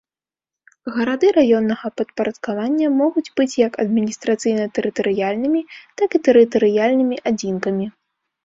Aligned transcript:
Гарады 0.93 1.27
раённага 1.37 1.91
падпарадкавання 1.99 2.87
могуць 3.01 3.25
быць 3.41 3.57
як 3.67 3.73
адміністрацыйна-тэрытарыяльнымі, 3.83 5.61
так 6.03 6.09
і 6.19 6.23
тэрытарыяльнымі 6.31 7.25
адзінкамі. 7.35 7.85